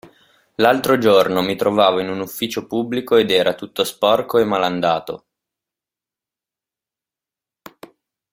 [0.55, 5.25] L'altro giorno mi trovavo in un ufficio pubblico ed era tutto sporco e malandato.